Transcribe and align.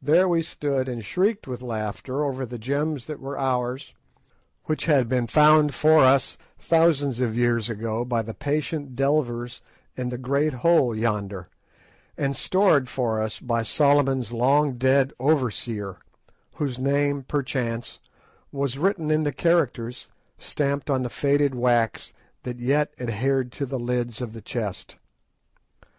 There 0.00 0.26
we 0.28 0.40
stood 0.40 0.88
and 0.88 1.04
shrieked 1.04 1.46
with 1.46 1.60
laughter 1.60 2.24
over 2.24 2.46
the 2.46 2.56
gems 2.58 3.04
that 3.04 3.20
were 3.20 3.38
ours, 3.38 3.92
which 4.64 4.86
had 4.86 5.10
been 5.10 5.26
found 5.26 5.74
for 5.74 5.98
us 6.00 6.38
thousands 6.58 7.20
of 7.20 7.36
years 7.36 7.68
ago 7.68 8.02
by 8.02 8.22
the 8.22 8.32
patient 8.32 8.96
delvers 8.96 9.60
in 9.94 10.08
the 10.08 10.16
great 10.16 10.54
hole 10.64 10.96
yonder, 10.96 11.50
and 12.16 12.34
stored 12.34 12.88
for 12.88 13.20
us 13.20 13.40
by 13.40 13.62
Solomon's 13.62 14.32
long 14.32 14.78
dead 14.78 15.12
overseer, 15.20 15.98
whose 16.54 16.78
name, 16.78 17.22
perchance, 17.22 18.00
was 18.52 18.78
written 18.78 19.10
in 19.10 19.22
the 19.22 19.34
characters 19.34 20.10
stamped 20.38 20.88
on 20.88 21.02
the 21.02 21.10
faded 21.10 21.54
wax 21.54 22.14
that 22.44 22.58
yet 22.58 22.94
adhered 22.98 23.52
to 23.52 23.66
the 23.66 23.78
lids 23.78 24.22
of 24.22 24.32
the 24.32 24.40
chest. 24.40 24.96